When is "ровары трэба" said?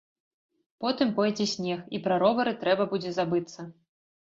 2.27-2.83